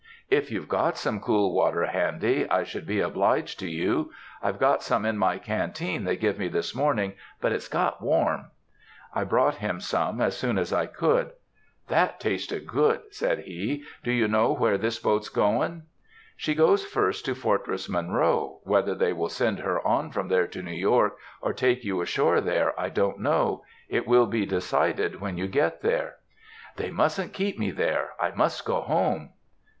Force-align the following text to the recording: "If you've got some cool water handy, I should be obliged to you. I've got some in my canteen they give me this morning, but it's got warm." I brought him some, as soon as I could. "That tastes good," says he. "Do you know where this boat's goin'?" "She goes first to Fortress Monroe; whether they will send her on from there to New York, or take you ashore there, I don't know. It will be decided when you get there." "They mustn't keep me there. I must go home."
"If 0.31 0.49
you've 0.49 0.67
got 0.67 0.97
some 0.97 1.19
cool 1.19 1.53
water 1.53 1.85
handy, 1.85 2.49
I 2.49 2.63
should 2.63 2.87
be 2.87 3.01
obliged 3.01 3.59
to 3.59 3.69
you. 3.69 4.11
I've 4.41 4.57
got 4.57 4.81
some 4.81 5.05
in 5.05 5.15
my 5.15 5.37
canteen 5.37 6.05
they 6.05 6.17
give 6.17 6.39
me 6.39 6.47
this 6.47 6.73
morning, 6.73 7.13
but 7.39 7.51
it's 7.51 7.67
got 7.67 8.01
warm." 8.01 8.49
I 9.13 9.25
brought 9.25 9.57
him 9.57 9.79
some, 9.79 10.19
as 10.19 10.35
soon 10.35 10.57
as 10.57 10.73
I 10.73 10.87
could. 10.87 11.33
"That 11.87 12.19
tastes 12.19 12.51
good," 12.51 13.01
says 13.13 13.45
he. 13.45 13.83
"Do 14.03 14.11
you 14.11 14.27
know 14.27 14.53
where 14.53 14.75
this 14.79 14.97
boat's 14.97 15.29
goin'?" 15.29 15.83
"She 16.35 16.55
goes 16.55 16.83
first 16.83 17.23
to 17.25 17.35
Fortress 17.35 17.87
Monroe; 17.87 18.59
whether 18.63 18.95
they 18.95 19.13
will 19.13 19.29
send 19.29 19.59
her 19.59 19.85
on 19.85 20.09
from 20.09 20.29
there 20.29 20.47
to 20.47 20.63
New 20.63 20.71
York, 20.73 21.15
or 21.41 21.53
take 21.53 21.83
you 21.83 22.01
ashore 22.01 22.41
there, 22.41 22.73
I 22.79 22.89
don't 22.89 23.19
know. 23.19 23.63
It 23.87 24.07
will 24.07 24.25
be 24.25 24.47
decided 24.47 25.21
when 25.21 25.37
you 25.37 25.45
get 25.47 25.83
there." 25.83 26.15
"They 26.77 26.89
mustn't 26.89 27.33
keep 27.33 27.59
me 27.59 27.69
there. 27.69 28.13
I 28.19 28.31
must 28.31 28.65
go 28.65 28.81
home." 28.81 29.33